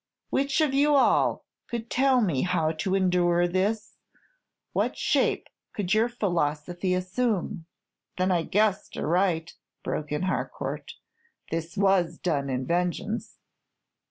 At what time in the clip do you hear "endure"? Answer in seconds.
2.95-3.47